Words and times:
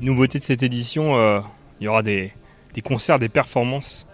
Nouveauté 0.00 0.38
de 0.38 0.44
cette 0.44 0.62
édition, 0.62 1.16
euh, 1.16 1.40
il 1.80 1.84
y 1.84 1.88
aura 1.88 2.02
des, 2.02 2.32
des 2.74 2.80
concerts, 2.80 3.18
des 3.18 3.28
performances. 3.28 4.06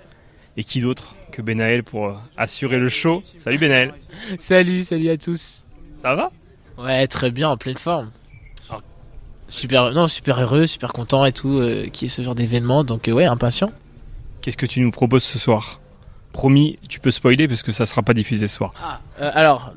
Et 0.58 0.64
qui 0.64 0.80
d'autre 0.80 1.14
que 1.32 1.42
Benaël 1.42 1.84
pour 1.84 2.06
euh, 2.06 2.14
assurer 2.36 2.78
le 2.78 2.88
show? 2.88 3.22
Salut 3.38 3.58
Benaël 3.58 3.92
Salut, 4.38 4.82
salut 4.82 5.10
à 5.10 5.16
tous. 5.18 5.64
Ça 6.00 6.14
va? 6.14 6.32
Ouais, 6.78 7.06
très 7.06 7.30
bien, 7.30 7.50
en 7.50 7.56
pleine 7.56 7.76
forme. 7.76 8.10
Super, 9.48 9.92
non, 9.92 10.08
super 10.08 10.40
heureux, 10.40 10.66
super 10.66 10.92
content 10.92 11.24
et 11.24 11.32
tout, 11.32 11.58
euh, 11.58 11.86
qui 11.86 12.06
est 12.06 12.08
ce 12.08 12.22
genre 12.22 12.34
d'événement, 12.34 12.82
donc 12.82 13.08
ouais, 13.12 13.26
impatient. 13.26 13.70
Qu'est-ce 14.40 14.56
que 14.56 14.66
tu 14.66 14.80
nous 14.80 14.90
proposes 14.90 15.22
ce 15.22 15.38
soir? 15.38 15.80
Promis, 16.36 16.78
tu 16.86 17.00
peux 17.00 17.10
spoiler 17.10 17.48
parce 17.48 17.62
que 17.62 17.72
ça 17.72 17.86
sera 17.86 18.02
pas 18.02 18.12
diffusé 18.12 18.46
ce 18.46 18.56
soir. 18.56 18.72
Euh, 19.22 19.30
alors, 19.32 19.72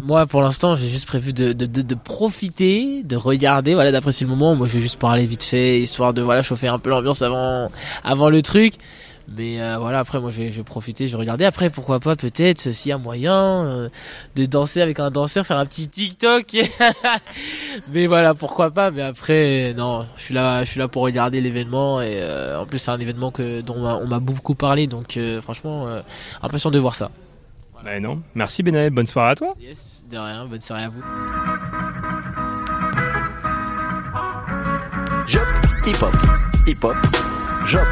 moi 0.00 0.24
pour 0.26 0.40
l'instant, 0.40 0.76
j'ai 0.76 0.88
juste 0.88 1.04
prévu 1.04 1.32
de, 1.32 1.52
de, 1.52 1.66
de, 1.66 1.82
de 1.82 1.94
profiter, 1.96 3.02
de 3.02 3.16
regarder, 3.16 3.74
voilà, 3.74 3.90
d'apprécier 3.90 4.24
le 4.24 4.30
moment. 4.30 4.54
Moi, 4.54 4.68
je 4.68 4.74
vais 4.74 4.80
juste 4.80 5.00
parler 5.00 5.26
vite 5.26 5.42
fait, 5.42 5.80
histoire 5.80 6.14
de 6.14 6.22
voilà 6.22 6.44
chauffer 6.44 6.68
un 6.68 6.78
peu 6.78 6.90
l'ambiance 6.90 7.22
avant, 7.22 7.72
avant 8.04 8.30
le 8.30 8.40
truc. 8.40 8.74
Mais 9.28 9.60
euh, 9.62 9.78
voilà, 9.78 10.00
après, 10.00 10.18
moi, 10.20 10.30
je 10.30 10.38
vais, 10.42 10.50
je 10.50 10.56
vais 10.56 10.64
profiter, 10.64 11.06
je 11.06 11.12
vais 11.12 11.18
regarder. 11.20 11.44
Après, 11.44 11.70
pourquoi 11.70 12.00
pas, 12.00 12.16
peut-être, 12.16 12.72
s'il 12.72 12.88
y 12.88 12.92
a 12.92 12.98
moyen 12.98 13.64
euh, 13.64 13.88
de 14.34 14.44
danser 14.46 14.80
avec 14.82 14.98
un 14.98 15.10
danseur, 15.10 15.46
faire 15.46 15.58
un 15.58 15.66
petit 15.66 15.88
TikTok. 15.88 16.56
mais 17.92 18.06
voilà, 18.08 18.34
pourquoi 18.34 18.70
pas. 18.72 18.90
Mais 18.90 19.02
après, 19.02 19.72
non, 19.76 20.06
je 20.16 20.22
suis 20.22 20.34
là, 20.34 20.64
je 20.64 20.70
suis 20.70 20.78
là 20.80 20.88
pour 20.88 21.02
regarder 21.02 21.40
l'événement. 21.40 22.00
Et 22.00 22.20
euh, 22.20 22.60
en 22.60 22.66
plus, 22.66 22.78
c'est 22.78 22.90
un 22.90 22.98
événement 22.98 23.30
que 23.30 23.60
dont 23.60 23.76
on 23.76 24.06
m'a- 24.06 24.18
beaucoup 24.20 24.54
parlé. 24.56 24.86
Donc, 24.86 25.16
euh, 25.16 25.40
franchement, 25.40 25.86
euh, 25.86 26.00
impatient 26.42 26.70
de 26.70 26.78
voir 26.78 26.94
ça. 26.96 27.10
Bah 27.82 27.98
non. 27.98 28.20
Merci 28.34 28.62
Benaël, 28.62 28.90
bonne 28.90 29.06
soirée 29.06 29.30
à 29.30 29.34
toi. 29.36 29.54
Yes, 29.58 30.02
de 30.10 30.18
rien, 30.18 30.44
bonne 30.44 30.60
soirée 30.60 30.84
à 30.84 30.88
vous. 30.90 31.00
Jop, 35.26 35.40
hip 35.86 36.02
hop, 36.02 36.14
hip 36.66 36.84
hop, 36.84 36.96
jop. 37.64 37.86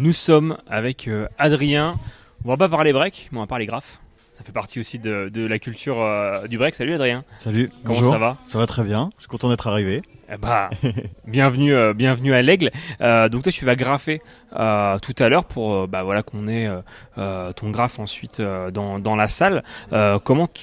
Nous 0.00 0.14
sommes 0.14 0.56
avec 0.66 1.08
euh, 1.08 1.28
Adrien. 1.38 1.96
On 2.46 2.48
va 2.48 2.56
pas 2.56 2.70
parler 2.70 2.90
break, 2.94 3.28
mais 3.32 3.38
on 3.38 3.42
va 3.42 3.46
parler 3.46 3.66
graphe. 3.66 3.98
Ça 4.32 4.42
fait 4.42 4.50
partie 4.52 4.80
aussi 4.80 4.98
de, 4.98 5.28
de 5.28 5.44
la 5.46 5.58
culture 5.58 6.00
euh, 6.00 6.46
du 6.46 6.56
break. 6.56 6.74
Salut 6.74 6.94
Adrien. 6.94 7.22
Salut, 7.36 7.70
Comment 7.84 7.96
bonjour. 7.98 8.12
ça 8.14 8.18
va 8.18 8.36
Ça 8.46 8.56
va 8.58 8.64
très 8.64 8.82
bien, 8.82 9.10
je 9.18 9.24
suis 9.24 9.28
content 9.28 9.50
d'être 9.50 9.66
arrivé. 9.66 10.00
Eh 10.32 10.38
bah, 10.38 10.70
bienvenue, 11.26 11.74
euh, 11.74 11.92
bienvenue 11.92 12.32
à 12.32 12.40
l'Aigle. 12.40 12.70
Donc 13.00 13.42
toi, 13.42 13.52
tu 13.52 13.66
vas 13.66 13.76
graffer 13.76 14.20
tout 14.52 14.56
à 15.18 15.28
l'heure 15.28 15.44
pour, 15.44 15.86
bah 15.86 16.02
voilà, 16.02 16.22
qu'on 16.22 16.48
ait 16.48 16.70
ton 17.16 17.68
graphe 17.70 17.98
ensuite 17.98 18.40
dans, 18.40 18.98
dans 18.98 19.16
la 19.16 19.28
salle. 19.28 19.62
Comment, 20.24 20.46
t- 20.46 20.62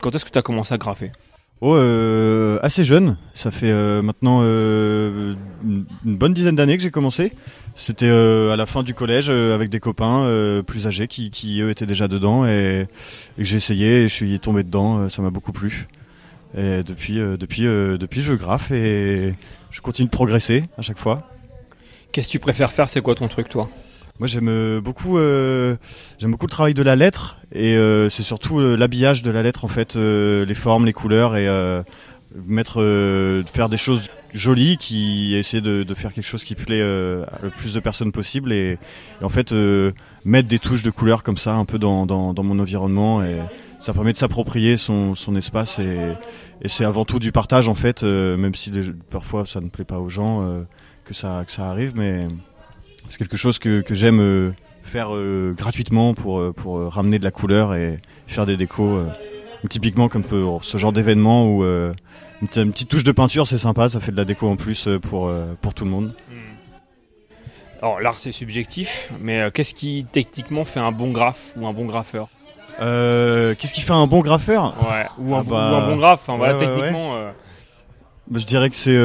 quand 0.00 0.14
est-ce 0.14 0.24
que 0.24 0.30
tu 0.30 0.38
as 0.38 0.42
commencé 0.42 0.72
à 0.72 0.78
graffer? 0.78 1.12
Oh, 1.60 1.74
euh, 1.74 2.60
assez 2.62 2.84
jeune, 2.84 3.16
ça 3.34 3.50
fait 3.50 3.70
euh, 3.72 4.00
maintenant 4.00 4.42
euh, 4.42 5.34
une 5.64 6.16
bonne 6.16 6.32
dizaine 6.32 6.54
d'années 6.54 6.76
que 6.76 6.82
j'ai 6.84 6.92
commencé. 6.92 7.32
C'était 7.74 8.08
euh, 8.08 8.52
à 8.52 8.56
la 8.56 8.64
fin 8.64 8.84
du 8.84 8.94
collège 8.94 9.28
euh, 9.28 9.56
avec 9.56 9.68
des 9.68 9.80
copains 9.80 10.22
euh, 10.22 10.62
plus 10.62 10.86
âgés 10.86 11.08
qui, 11.08 11.32
qui 11.32 11.60
eux 11.60 11.70
étaient 11.70 11.84
déjà 11.86 12.06
dedans 12.06 12.46
et, 12.46 12.86
et 13.38 13.44
j'ai 13.44 13.56
essayé 13.56 14.04
et 14.04 14.08
je 14.08 14.14
suis 14.14 14.38
tombé 14.38 14.62
dedans, 14.62 15.08
ça 15.08 15.20
m'a 15.20 15.30
beaucoup 15.30 15.50
plu. 15.50 15.88
Et 16.56 16.84
depuis, 16.84 17.16
depuis, 17.16 17.62
depuis 17.62 18.20
je 18.20 18.34
graffe 18.34 18.70
et 18.70 19.34
je 19.70 19.80
continue 19.80 20.06
de 20.06 20.12
progresser 20.12 20.64
à 20.78 20.82
chaque 20.82 20.98
fois. 20.98 21.28
Qu'est-ce 22.12 22.28
que 22.28 22.32
tu 22.32 22.38
préfères 22.38 22.70
faire? 22.72 22.88
C'est 22.88 23.02
quoi 23.02 23.16
ton 23.16 23.26
truc, 23.28 23.48
toi? 23.48 23.68
Moi 24.18 24.26
j'aime 24.26 24.48
euh, 24.48 24.80
beaucoup 24.80 25.16
euh, 25.16 25.76
j'aime 26.18 26.32
beaucoup 26.32 26.46
le 26.46 26.50
travail 26.50 26.74
de 26.74 26.82
la 26.82 26.96
lettre 26.96 27.36
et 27.52 27.76
euh, 27.76 28.08
c'est 28.08 28.24
surtout 28.24 28.58
euh, 28.58 28.76
l'habillage 28.76 29.22
de 29.22 29.30
la 29.30 29.44
lettre 29.44 29.64
en 29.64 29.68
fait 29.68 29.94
euh, 29.94 30.44
les 30.44 30.54
formes 30.54 30.86
les 30.86 30.92
couleurs 30.92 31.36
et 31.36 31.46
mettre 32.46 33.44
faire 33.50 33.68
des 33.68 33.76
choses 33.76 34.08
jolies 34.34 34.76
qui 34.76 35.34
essayer 35.34 35.62
de, 35.62 35.82
de 35.84 35.94
faire 35.94 36.12
quelque 36.12 36.26
chose 36.26 36.44
qui 36.44 36.54
plaît 36.54 36.80
le 36.80 37.50
plus 37.56 37.74
de 37.74 37.80
personnes 37.80 38.12
possible 38.12 38.52
et, 38.52 38.76
en 39.22 39.28
fait 39.28 39.54
mettre 40.24 40.48
des 40.48 40.58
touches 40.58 40.82
de 40.82 40.90
couleurs 40.90 41.22
comme 41.22 41.38
ça 41.38 41.54
un 41.54 41.64
peu 41.64 41.78
dans, 41.78 42.04
dans, 42.04 42.34
dans 42.34 42.42
mon 42.42 42.58
environnement 42.58 43.22
et 43.22 43.38
ça 43.78 43.94
permet 43.94 44.12
de 44.12 44.18
s'approprier 44.18 44.76
son, 44.76 45.14
son 45.14 45.36
espace 45.36 45.78
et, 45.78 46.12
et 46.60 46.68
c'est 46.68 46.84
avant 46.84 47.04
tout 47.04 47.18
du 47.18 47.32
partage 47.32 47.68
en 47.68 47.74
fait 47.74 48.02
même 48.02 48.54
si 48.54 48.72
parfois 49.10 49.46
ça 49.46 49.60
ne 49.60 49.68
plaît 49.68 49.86
pas 49.86 50.00
aux 50.00 50.10
gens 50.10 50.64
que 51.04 51.14
ça 51.14 51.44
que 51.46 51.52
ça 51.52 51.70
arrive 51.70 51.92
mais 51.96 52.28
c'est 53.08 53.18
quelque 53.18 53.36
chose 53.36 53.58
que, 53.58 53.80
que 53.80 53.94
j'aime 53.94 54.20
euh, 54.20 54.50
faire 54.82 55.14
euh, 55.14 55.52
gratuitement 55.56 56.14
pour, 56.14 56.40
euh, 56.40 56.52
pour 56.52 56.80
ramener 56.92 57.18
de 57.18 57.24
la 57.24 57.30
couleur 57.30 57.74
et 57.74 58.00
faire 58.26 58.46
des 58.46 58.56
décos. 58.56 59.00
typiquement 59.68 60.08
comme 60.08 60.22
pour 60.24 60.64
ce 60.64 60.78
genre 60.78 60.92
d'événement 60.92 61.46
où 61.46 61.62
une, 61.64 61.94
petite- 62.48 62.56
une 62.64 62.72
petite 62.72 62.88
touche 62.88 63.04
de 63.04 63.12
peinture 63.12 63.46
c'est 63.46 63.58
sympa, 63.58 63.88
ça 63.88 64.00
fait 64.00 64.12
de 64.12 64.16
la 64.16 64.24
déco 64.24 64.48
en 64.48 64.56
plus 64.56 64.88
pour, 65.02 65.32
pour 65.60 65.74
tout 65.74 65.84
le 65.84 65.90
monde. 65.90 66.14
Alors 67.80 68.00
l'art 68.00 68.18
c'est 68.18 68.32
subjectif, 68.32 69.10
mais 69.20 69.40
euh, 69.40 69.50
qu'est-ce 69.50 69.72
qui 69.74 70.04
techniquement 70.10 70.64
fait 70.64 70.80
un 70.80 70.90
bon 70.90 71.12
graphe 71.12 71.52
ou 71.56 71.66
un 71.66 71.72
bon 71.72 71.86
graffeur? 71.86 72.28
Euh, 72.80 73.54
Qu'est-ce 73.58 73.72
qui 73.74 73.80
fait 73.82 73.92
un 73.92 74.06
bon 74.06 74.20
graffeur? 74.20 74.74
Ouais. 74.88 75.06
Ou 75.18 75.34
un, 75.34 75.38
Ah 75.38 75.42
bon- 75.42 75.50
bah, 75.50 75.70
ou 75.72 75.74
un 75.74 75.86
bon 75.90 75.96
graphe. 75.96 76.24
Voilà, 76.28 76.56
ouais, 76.56 76.64
techniquement. 76.66 77.16
euh, 77.16 77.30
Bah, 78.28 78.38
Je 78.40 78.46
dirais 78.46 78.68
que 78.70 78.76
c'est 78.76 78.96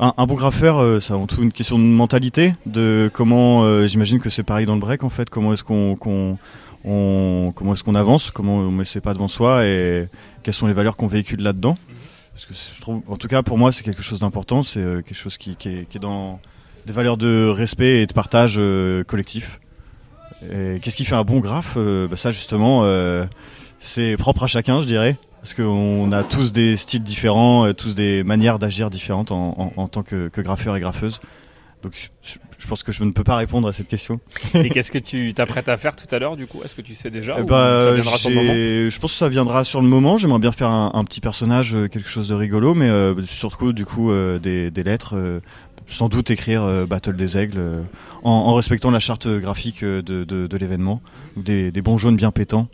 un, 0.00 0.14
un 0.16 0.26
bon 0.26 0.34
graffeur, 0.34 0.78
euh, 0.78 1.00
c'est 1.00 1.12
avant 1.12 1.26
tout 1.26 1.42
une 1.42 1.52
question 1.52 1.78
de 1.78 1.84
mentalité, 1.84 2.54
de 2.66 3.10
comment. 3.12 3.62
euh, 3.64 3.86
J'imagine 3.86 4.20
que 4.20 4.30
c'est 4.30 4.42
pareil 4.42 4.66
dans 4.66 4.74
le 4.74 4.80
break 4.80 5.02
en 5.04 5.08
fait. 5.10 5.28
Comment 5.30 5.52
est-ce 5.52 5.64
qu'on 5.64 5.96
qu'on 5.96 6.38
on, 6.84 7.52
comment 7.54 7.72
est-ce 7.74 7.82
qu'on 7.84 7.94
avance, 7.94 8.30
comment 8.30 8.56
on 8.58 8.70
met 8.70 8.84
ses 8.84 9.00
pas 9.00 9.12
devant 9.14 9.28
soi? 9.28 9.66
Et 9.66 10.08
quelles 10.42 10.54
sont 10.54 10.66
les 10.66 10.72
valeurs 10.74 10.96
qu'on 10.96 11.08
véhicule 11.08 11.42
là-dedans? 11.42 11.76
Parce 12.32 12.46
que 12.46 12.54
je 12.54 12.80
trouve, 12.80 13.02
en 13.08 13.16
tout 13.16 13.26
cas 13.26 13.42
pour 13.42 13.58
moi, 13.58 13.72
c'est 13.72 13.82
quelque 13.82 14.02
chose 14.02 14.20
d'important. 14.20 14.62
C'est 14.62 14.78
euh, 14.80 15.02
quelque 15.02 15.16
chose 15.18 15.36
qui, 15.36 15.56
qui, 15.56 15.68
est, 15.70 15.88
qui 15.88 15.96
est 15.96 16.00
dans 16.00 16.38
des 16.86 16.92
valeurs 16.92 17.16
de 17.16 17.48
respect 17.48 18.02
et 18.02 18.06
de 18.06 18.12
partage 18.12 18.56
euh, 18.58 19.02
collectif. 19.04 19.60
Et 20.48 20.78
qu'est-ce 20.80 20.94
qui 20.94 21.04
fait 21.04 21.16
un 21.16 21.24
bon 21.24 21.40
graphe 21.40 21.74
Euh, 21.76 22.06
bah, 22.06 22.16
Ça 22.16 22.30
justement, 22.30 22.82
euh, 22.84 23.24
c'est 23.80 24.16
propre 24.16 24.44
à 24.44 24.46
chacun, 24.46 24.80
je 24.80 24.86
dirais. 24.86 25.16
Parce 25.40 25.54
qu'on 25.54 26.10
a 26.12 26.22
tous 26.24 26.52
des 26.52 26.76
styles 26.76 27.02
différents, 27.02 27.66
euh, 27.66 27.72
tous 27.72 27.94
des 27.94 28.22
manières 28.24 28.58
d'agir 28.58 28.90
différentes 28.90 29.30
en, 29.32 29.54
en, 29.58 29.72
en 29.80 29.88
tant 29.88 30.02
que, 30.02 30.28
que 30.28 30.40
graffeur 30.40 30.76
et 30.76 30.80
graffeuse. 30.80 31.20
Donc 31.82 32.10
je, 32.22 32.66
pense 32.66 32.82
que 32.82 32.90
je 32.90 33.04
ne 33.04 33.12
peux 33.12 33.22
pas 33.22 33.36
répondre 33.36 33.68
à 33.68 33.72
cette 33.72 33.86
question. 33.86 34.18
Et 34.54 34.68
qu'est-ce 34.68 34.90
que 34.90 34.98
tu 34.98 35.32
t'apprêtes 35.32 35.68
à 35.68 35.76
faire 35.76 35.94
tout 35.94 36.12
à 36.12 36.18
l'heure 36.18 36.36
du 36.36 36.48
coup? 36.48 36.60
Est-ce 36.64 36.74
que 36.74 36.82
tu 36.82 36.96
sais 36.96 37.08
déjà 37.08 37.36
Eh 37.38 37.42
ou 37.42 37.44
bah, 37.44 37.94
ça 38.02 38.16
sur 38.18 38.30
le 38.30 38.90
je 38.90 38.98
pense 38.98 39.12
que 39.12 39.18
ça 39.18 39.28
viendra 39.28 39.62
sur 39.62 39.80
le 39.80 39.86
moment. 39.86 40.18
J'aimerais 40.18 40.40
bien 40.40 40.50
faire 40.50 40.70
un, 40.70 40.90
un 40.92 41.04
petit 41.04 41.20
personnage, 41.20 41.76
euh, 41.76 41.86
quelque 41.86 42.08
chose 42.08 42.28
de 42.28 42.34
rigolo, 42.34 42.74
mais 42.74 42.88
euh, 42.88 43.14
surtout 43.22 43.72
du 43.72 43.84
coup 43.86 44.10
euh, 44.10 44.40
des, 44.40 44.72
des 44.72 44.82
lettres. 44.82 45.14
euh, 45.16 45.38
sans 45.86 46.08
doute 46.10 46.30
écrire 46.30 46.86
Battle 46.86 47.16
des 47.16 47.38
Aigles 47.38 47.62
en, 48.22 48.30
en 48.30 48.54
respectant 48.54 48.90
la 48.90 48.98
charte 48.98 49.26
graphique 49.26 49.82
de, 49.82 50.02
de, 50.02 50.46
de 50.46 50.56
l'événement. 50.58 51.00
Des, 51.36 51.70
des 51.70 51.80
bons 51.80 51.96
jaunes 51.96 52.16
bien 52.16 52.30
pétants. 52.30 52.68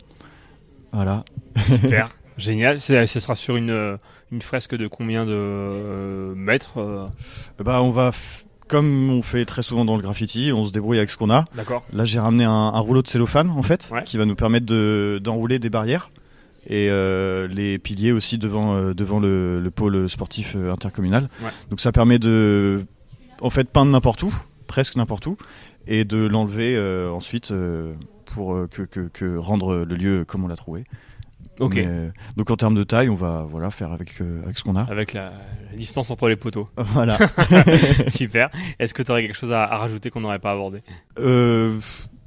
Voilà. 0.91 1.23
Super, 1.65 2.09
génial. 2.37 2.79
Ce 2.79 3.05
sera 3.05 3.35
sur 3.35 3.55
une, 3.55 3.69
euh, 3.69 3.97
une 4.31 4.41
fresque 4.41 4.75
de 4.75 4.87
combien 4.87 5.25
de 5.25 5.31
euh, 5.33 6.33
mètres 6.35 6.77
euh, 6.77 7.05
Bah, 7.63 7.81
on 7.81 7.91
va, 7.91 8.11
comme 8.67 9.09
on 9.09 9.21
fait 9.21 9.45
très 9.45 9.61
souvent 9.61 9.85
dans 9.85 9.95
le 9.95 10.01
graffiti, 10.01 10.51
on 10.53 10.65
se 10.65 10.71
débrouille 10.71 10.97
avec 10.97 11.09
ce 11.09 11.17
qu'on 11.17 11.29
a. 11.29 11.45
D'accord. 11.55 11.83
Là, 11.93 12.05
j'ai 12.05 12.19
ramené 12.19 12.43
un, 12.43 12.51
un 12.51 12.79
rouleau 12.79 13.01
de 13.01 13.07
cellophane 13.07 13.49
en 13.51 13.63
fait, 13.63 13.89
Ouais. 13.91 14.03
qui 14.03 14.17
va 14.17 14.25
nous 14.25 14.35
permettre 14.35 14.65
de- 14.65 15.19
d'enrouler 15.23 15.59
des 15.59 15.69
barrières 15.69 16.09
et 16.67 16.89
euh, 16.89 17.47
les 17.47 17.77
piliers 17.77 18.11
aussi 18.11 18.37
devant 18.39 18.91
devant 18.91 19.19
le, 19.19 19.59
le 19.61 19.71
pôle 19.71 20.09
sportif 20.09 20.55
intercommunal. 20.55 21.29
Ouais. 21.43 21.51
Donc 21.69 21.79
ça 21.79 21.91
permet 21.91 22.17
de 22.19 22.85
en 23.41 23.49
fait 23.51 23.69
peindre 23.69 23.91
n'importe 23.91 24.23
où, 24.23 24.33
presque 24.65 24.95
n'importe 24.95 25.27
où, 25.27 25.37
et 25.87 26.05
de 26.05 26.17
l'enlever 26.25 26.75
ensuite 27.11 27.53
pour 28.33 28.67
que, 28.71 28.81
que, 28.81 29.01
que 29.13 29.37
rendre 29.37 29.85
le 29.87 29.95
lieu 29.95 30.25
comme 30.25 30.43
on 30.43 30.47
l'a 30.47 30.55
trouvé. 30.55 30.85
Ok. 31.59 31.75
Mais, 31.75 31.85
euh, 31.87 32.09
donc 32.35 32.51
en 32.51 32.55
termes 32.55 32.75
de 32.75 32.83
taille, 32.83 33.09
on 33.09 33.15
va 33.15 33.45
voilà 33.49 33.71
faire 33.71 33.91
avec 33.91 34.21
euh, 34.21 34.43
avec 34.43 34.57
ce 34.57 34.63
qu'on 34.63 34.75
a. 34.75 34.83
Avec 34.83 35.13
la, 35.13 35.31
la 35.71 35.77
distance 35.77 36.09
entre 36.11 36.27
les 36.27 36.35
poteaux. 36.35 36.69
Voilà. 36.77 37.17
Super. 38.07 38.49
Est-ce 38.79 38.93
que 38.93 39.01
tu 39.03 39.11
aurais 39.11 39.21
quelque 39.21 39.37
chose 39.37 39.53
à, 39.53 39.63
à 39.63 39.77
rajouter 39.77 40.09
qu'on 40.09 40.21
n'aurait 40.21 40.39
pas 40.39 40.51
abordé? 40.51 40.81
Euh, 41.19 41.77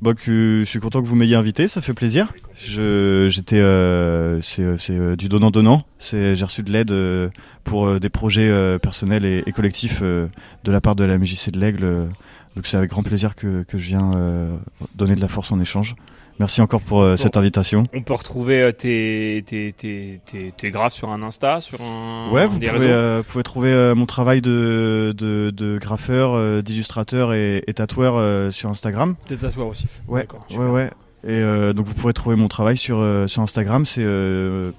bah 0.01 0.15
que 0.15 0.61
je 0.61 0.65
suis 0.65 0.79
content 0.79 1.03
que 1.03 1.09
vous 1.09 1.17
m'ayez 1.17 1.35
invité, 1.35 1.67
ça 1.67 1.81
fait 1.81 1.93
plaisir. 1.93 2.33
J'étais 2.55 3.59
euh, 3.59 4.41
c'est 4.41 4.79
c'est 4.79 5.17
du 5.17 5.29
donnant 5.29 5.51
donnant. 5.51 5.83
C'est 5.99 6.37
j'ai 6.37 6.45
reçu 6.45 6.63
de 6.63 6.71
l'aide 6.71 6.93
euh, 6.93 7.31
pour 7.65 7.87
euh, 7.87 7.99
des 7.99 8.09
projets 8.09 8.79
personnels 8.79 9.25
et, 9.25 9.43
et 9.45 9.53
collectifs 9.53 10.01
de 10.01 10.29
la 10.67 10.81
part 10.81 10.95
de 10.95 11.05
la 11.05 11.19
MJC 11.19 11.51
de 11.51 11.59
l'Aigle. 11.59 12.09
Donc 12.59 12.67
c'est 12.67 12.77
avec 12.77 12.91
grand 12.91 13.05
plaisir 13.05 13.37
que 13.37 13.63
que 13.63 13.79
je 13.79 13.87
viens 13.87 14.17
euh, 14.17 14.57
donner 14.97 15.15
de 15.15 15.21
la 15.21 15.29
force 15.29 15.53
en 15.53 15.61
échange. 15.61 15.95
Merci 16.41 16.61
encore 16.61 16.81
pour 16.81 17.03
euh, 17.03 17.17
cette 17.17 17.37
invitation. 17.37 17.85
On 17.95 18.03
peut 18.03 18.15
retrouver 18.15 18.61
euh, 18.61 18.73
tes, 18.73 19.45
tes, 19.47 19.73
tes, 19.73 20.21
tes, 20.27 20.53
tes 20.57 20.71
graphes 20.73 20.95
sur 20.95 21.09
un 21.11 21.23
Insta, 21.23 21.61
sur 21.61 21.81
un 21.81 22.33
Ouais, 22.33 22.49
vous 22.49 22.59
des 22.59 22.67
pouvez, 22.67 22.93
réseaux 22.93 23.23
pouvez 23.23 23.45
trouver 23.45 23.95
mon 23.95 24.07
travail 24.07 24.41
de, 24.41 25.15
de, 25.17 25.51
de 25.51 25.79
graffeur, 25.79 26.61
d'illustrateur 26.65 27.33
et, 27.33 27.63
et 27.69 27.75
tatoueur 27.75 28.53
sur 28.53 28.69
Instagram. 28.69 29.15
T'es 29.29 29.37
tatoueur 29.37 29.69
aussi. 29.69 29.87
Ouais, 30.09 30.27
ouais, 30.57 30.67
ouais. 30.67 30.91
Et 31.25 31.41
donc 31.75 31.87
vous 31.87 31.95
pourrez 31.95 32.13
trouver 32.13 32.35
mon 32.35 32.49
travail 32.49 32.77
sur, 32.77 33.05
sur 33.29 33.43
Instagram, 33.43 33.87
c'est 33.87 34.07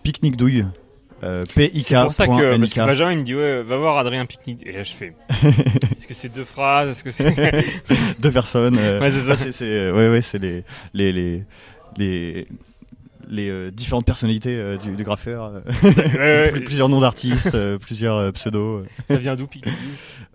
Picnic 0.03 0.35
Douille. 0.35 0.65
Euh, 1.23 1.43
PIK. 1.55 1.77
C'est 1.79 1.95
pour 2.03 2.13
ça 2.13 2.27
que, 2.27 2.57
parce 2.57 2.73
que 2.73 2.85
Benjamin 2.85 3.11
il 3.13 3.19
me 3.19 3.23
dit 3.23 3.35
ouais, 3.35 3.61
va 3.63 3.77
voir 3.77 3.97
Adrien 3.97 4.25
Pique-Nique. 4.25 4.65
Et 4.65 4.71
là 4.71 4.83
je 4.83 4.93
fais. 4.93 5.13
Est-ce 5.43 6.07
que 6.07 6.13
c'est 6.13 6.29
deux 6.33 6.45
phrases? 6.45 6.89
Est-ce 6.89 7.03
que 7.03 7.11
c'est 7.11 7.35
deux 8.19 8.31
personnes. 8.31 8.77
euh, 8.79 8.99
Ouais, 8.99 9.11
c'est 9.11 9.21
ça. 9.21 9.31
ah, 9.31 9.35
c'est, 9.35 9.51
c'est, 9.51 9.91
ouais, 9.91 10.09
ouais, 10.09 10.21
c'est 10.21 10.39
les, 10.39 10.63
les, 10.93 11.11
les, 11.11 11.43
les, 11.97 12.47
les 13.29 13.49
euh, 13.49 13.71
différentes 13.71 14.05
personnalités 14.05 14.55
euh, 14.55 14.77
du, 14.77 14.91
du 14.91 15.03
graffeur. 15.03 15.61
euh, 15.83 16.51
plusieurs 16.65 16.89
noms 16.89 16.99
d'artistes, 16.99 17.55
plusieurs 17.77 18.33
pseudos. 18.33 18.85
Ça 19.07 19.17
vient 19.17 19.35
d'où 19.35 19.47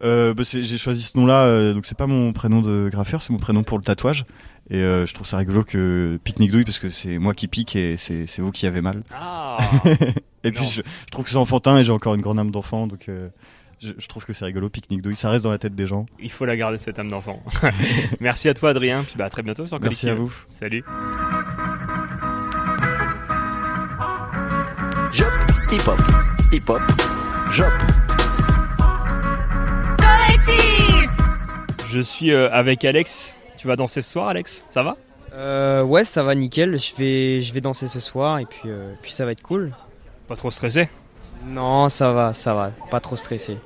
Euh, 0.03 0.35
bah, 0.35 0.43
j'ai 0.45 0.77
choisi 0.79 1.03
ce 1.03 1.17
nom-là, 1.17 1.73
donc 1.73 1.87
c'est 1.87 1.97
pas 1.97 2.07
mon 2.07 2.33
prénom 2.33 2.61
de 2.61 2.89
graffeur, 2.91 3.23
c'est 3.23 3.33
mon 3.33 3.39
prénom 3.39 3.63
pour 3.63 3.79
le 3.79 3.85
tatouage. 3.85 4.25
Et 4.71 4.77
euh, 4.79 5.07
je 5.07 5.15
trouve 5.15 5.27
ça 5.27 5.37
rigolo 5.37 5.63
que 5.63 6.19
pique-nique 6.25 6.51
douille 6.51 6.65
parce 6.65 6.79
que 6.79 6.91
c'est 6.91 7.19
moi 7.19 7.33
qui 7.35 7.49
pique 7.49 7.77
et 7.77 7.97
c'est, 7.97 8.27
vous 8.39 8.51
qui 8.51 8.67
avez 8.67 8.81
mal. 8.81 9.03
Ah 9.15 9.59
Et 10.45 10.53
puis 10.53 10.65
je, 10.65 10.83
je 10.83 11.11
trouve 11.11 11.25
que 11.25 11.31
c'est 11.31 11.37
enfantin 11.37 11.79
et 11.79 11.85
j'ai 11.85 11.93
encore 11.93 12.15
une 12.15 12.21
grande 12.21 12.39
âme 12.39 12.51
d'enfant, 12.51 12.87
donc 12.87 13.09
euh, 13.09 13.29
je, 13.83 13.93
je 13.97 14.07
trouve 14.09 14.25
que 14.27 14.33
c'est 14.35 14.45
rigolo, 14.45 14.69
pique-nique 14.69 15.01
douille, 15.03 15.17
ça 15.17 15.31
reste 15.31 15.45
dans 15.45 15.51
la 15.51 15.59
tête 15.59 15.75
des 15.75 15.87
gens. 15.87 16.05
Il 16.21 16.31
faut 16.31 16.45
la 16.45 16.57
garder 16.57 16.77
cette 16.79 16.99
âme 16.99 17.09
d'enfant. 17.09 17.43
Merci 18.21 18.49
à 18.49 18.55
toi 18.55 18.71
Adrien, 18.71 19.05
puis 19.05 19.15
bah 19.17 19.25
à 19.27 19.31
très 19.31 19.43
bientôt 19.43 19.67
sur 19.67 19.81
Merci 19.81 20.07
Collective. 20.07 20.11
à 20.11 20.15
vous. 20.15 20.35
Salut. 20.47 20.85
Jop, 25.15 25.31
hip-hop, 25.71 25.99
hip-hop, 26.53 26.83
Jop. 27.53 27.73
Je 31.91 32.01
suis 32.01 32.33
euh, 32.33 32.51
avec 32.51 32.85
Alex. 32.85 33.37
Tu 33.57 33.69
vas 33.69 33.77
danser 33.77 34.03
ce 34.03 34.11
soir 34.11 34.29
Alex? 34.29 34.65
Ça 34.71 34.83
va? 34.83 34.97
Euh, 35.33 35.83
ouais, 35.85 36.05
ça 36.05 36.23
va 36.25 36.35
nickel. 36.35 36.79
Je 36.79 36.95
vais, 36.97 37.41
je 37.41 37.53
vais 37.55 37.61
danser 37.61 37.87
ce 37.87 38.01
soir 38.01 38.39
et 38.41 38.47
puis, 38.47 38.63
euh, 38.67 38.93
puis 39.03 39.13
ça 39.13 39.25
va 39.25 39.33
être 39.33 39.43
cool. 39.43 39.73
Pas 40.27 40.37
trop 40.37 40.51
stressé? 40.51 40.89
Non, 41.47 41.89
ça 41.89 42.11
va, 42.13 42.33
ça 42.33 42.55
va. 42.55 42.71
Pas 42.91 43.01
trop 43.01 43.17
stressé. 43.17 43.57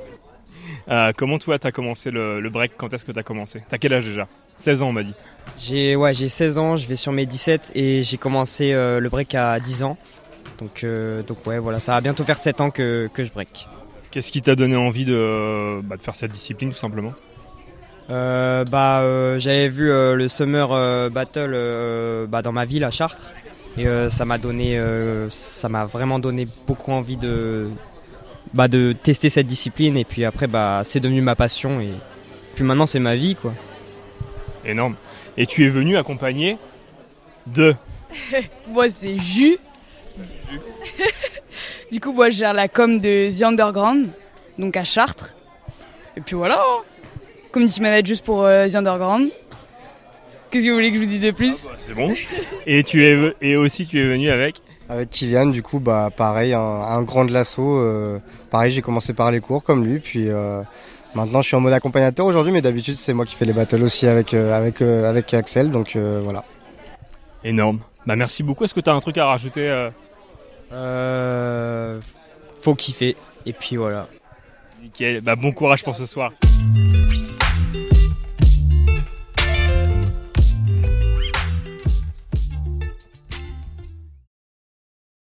Euh, 0.90 1.12
Comment 1.16 1.38
toi 1.38 1.58
t'as 1.58 1.70
commencé 1.72 2.10
le, 2.10 2.40
le 2.40 2.50
break? 2.50 2.72
Quand 2.76 2.92
est-ce 2.92 3.04
que 3.06 3.12
t'as 3.12 3.22
commencé? 3.22 3.62
T'as 3.68 3.78
quel 3.78 3.94
âge 3.94 4.04
déjà? 4.04 4.28
16 4.56 4.82
ans 4.82 4.88
on 4.88 4.92
m'a 4.92 5.02
dit. 5.02 5.14
J'ai, 5.56 5.96
ouais, 5.96 6.12
j'ai 6.12 6.28
16 6.28 6.58
ans, 6.58 6.76
je 6.76 6.86
vais 6.86 6.96
sur 6.96 7.12
mes 7.12 7.24
17 7.24 7.72
et 7.74 8.02
j'ai 8.02 8.18
commencé 8.18 8.72
euh, 8.72 9.00
le 9.00 9.08
break 9.08 9.34
à 9.34 9.58
10 9.60 9.82
ans. 9.84 9.96
Donc, 10.58 10.82
euh, 10.84 11.22
donc 11.22 11.46
ouais, 11.46 11.58
voilà, 11.58 11.80
ça 11.80 11.92
va 11.92 12.00
bientôt 12.00 12.24
faire 12.24 12.36
7 12.36 12.60
ans 12.60 12.70
que, 12.70 13.08
que 13.12 13.24
je 13.24 13.32
break. 13.32 13.68
Qu'est-ce 14.10 14.32
qui 14.32 14.42
t'a 14.42 14.54
donné 14.54 14.76
envie 14.76 15.04
de, 15.04 15.80
bah, 15.82 15.96
de 15.96 16.02
faire 16.02 16.14
cette 16.14 16.32
discipline 16.32 16.70
tout 16.70 16.76
simplement? 16.76 17.12
Euh, 18.10 18.64
bah, 18.64 19.00
euh, 19.00 19.38
j'avais 19.38 19.68
vu 19.68 19.90
euh, 19.90 20.14
le 20.14 20.28
Summer 20.28 20.72
euh, 20.72 21.10
Battle 21.10 21.52
euh, 21.54 22.26
bah, 22.26 22.40
dans 22.40 22.52
ma 22.52 22.64
ville 22.64 22.84
à 22.84 22.90
Chartres 22.90 23.30
et 23.76 23.86
euh, 23.86 24.08
ça 24.08 24.24
m'a 24.24 24.38
donné, 24.38 24.78
euh, 24.78 25.28
ça 25.28 25.68
m'a 25.68 25.84
vraiment 25.84 26.18
donné 26.18 26.46
beaucoup 26.66 26.90
envie 26.92 27.18
de, 27.18 27.68
bah, 28.54 28.66
de 28.66 28.94
tester 28.94 29.28
cette 29.28 29.46
discipline 29.46 29.98
et 29.98 30.04
puis 30.06 30.24
après 30.24 30.46
bah, 30.46 30.80
c'est 30.84 31.00
devenu 31.00 31.20
ma 31.20 31.36
passion 31.36 31.80
et 31.80 31.90
puis 32.54 32.64
maintenant 32.64 32.86
c'est 32.86 32.98
ma 32.98 33.14
vie 33.14 33.36
quoi. 33.36 33.52
Énorme. 34.64 34.96
Et 35.36 35.46
tu 35.46 35.64
es 35.66 35.68
venu 35.68 35.96
accompagné 35.96 36.58
de... 37.46 37.74
Moi, 38.68 38.88
c'est 38.90 39.16
Jus. 39.16 39.58
du 41.92 42.00
coup, 42.00 42.12
moi, 42.12 42.30
je 42.30 42.38
gère 42.38 42.54
la 42.54 42.68
com 42.68 42.98
de 43.00 43.30
The 43.36 43.42
Underground, 43.42 44.08
donc 44.58 44.76
à 44.76 44.84
Chartres. 44.84 45.36
Et 46.16 46.20
puis 46.20 46.34
voilà, 46.36 46.58
hein. 46.60 46.82
community 47.52 47.80
manager 47.80 48.06
juste 48.06 48.24
pour 48.24 48.44
euh, 48.44 48.66
The 48.68 48.76
Underground. 48.76 49.30
Qu'est-ce 50.50 50.64
que 50.64 50.70
vous 50.70 50.76
voulez 50.76 50.90
que 50.90 50.96
je 50.96 51.02
vous 51.02 51.08
dise 51.08 51.20
de 51.20 51.30
plus? 51.30 51.66
Bah, 51.66 51.76
c'est 51.86 51.94
bon. 51.94 52.14
et, 52.66 52.82
tu 52.82 53.04
es, 53.06 53.34
et 53.40 53.56
aussi 53.56 53.86
tu 53.86 54.00
es 54.00 54.04
venu 54.08 54.30
avec... 54.30 54.56
Avec 54.90 55.10
Kylian, 55.10 55.46
du 55.46 55.62
coup, 55.62 55.80
bah 55.80 56.08
pareil, 56.16 56.54
un, 56.54 56.60
un 56.60 57.02
grand 57.02 57.26
de 57.26 57.32
l'assaut. 57.32 57.78
euh, 57.78 58.18
pareil, 58.50 58.72
j'ai 58.72 58.80
commencé 58.80 59.12
par 59.12 59.30
les 59.30 59.40
cours 59.40 59.62
comme 59.62 59.84
lui, 59.84 59.98
puis 59.98 60.30
euh, 60.30 60.62
maintenant 61.14 61.42
je 61.42 61.48
suis 61.48 61.56
en 61.56 61.60
mode 61.60 61.74
accompagnateur 61.74 62.24
aujourd'hui, 62.24 62.54
mais 62.54 62.62
d'habitude 62.62 62.94
c'est 62.94 63.12
moi 63.12 63.26
qui 63.26 63.34
fais 63.34 63.44
les 63.44 63.52
battles 63.52 63.82
aussi 63.82 64.06
avec 64.06 64.32
euh, 64.32 64.50
avec 64.56 64.80
euh, 64.80 65.04
avec 65.06 65.34
Axel, 65.34 65.70
donc 65.70 65.94
euh, 65.94 66.22
voilà. 66.24 66.42
Énorme. 67.44 67.80
Bah 68.06 68.16
merci 68.16 68.42
beaucoup. 68.42 68.64
Est-ce 68.64 68.72
que 68.72 68.80
tu 68.80 68.88
as 68.88 68.94
un 68.94 69.00
truc 69.00 69.18
à 69.18 69.26
rajouter 69.26 69.68
faut 72.60 72.74
kiffer 72.74 73.16
et 73.46 73.52
puis 73.52 73.76
voilà. 73.76 74.08
Nickel. 74.82 75.20
Bah 75.20 75.36
bon 75.36 75.52
courage 75.52 75.82
pour 75.82 75.96
ce 75.96 76.06
soir. 76.06 76.32